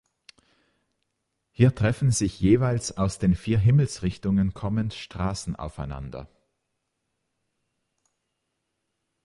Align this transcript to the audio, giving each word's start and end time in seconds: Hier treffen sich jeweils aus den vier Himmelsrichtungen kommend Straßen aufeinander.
Hier 1.51 1.75
treffen 1.75 2.09
sich 2.09 2.39
jeweils 2.39 2.97
aus 2.97 3.19
den 3.19 3.35
vier 3.35 3.59
Himmelsrichtungen 3.59 4.55
kommend 4.55 4.95
Straßen 4.95 5.55
aufeinander. 5.55 6.27